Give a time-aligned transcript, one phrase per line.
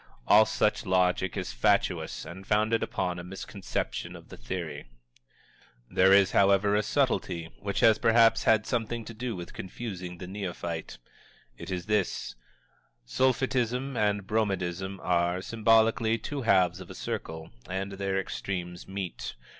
[0.27, 4.85] All such logic is fatuous, and founded upon a misconception of the Theory.
[5.91, 10.25] There is, however, a subtlety which has perhaps had something to do with confusing the
[10.25, 10.97] neophyte.
[11.55, 12.33] It is this:
[13.05, 19.35] Sulphitism and Bromidism are, symbolically, the two halves of a circle, and their extremes meet.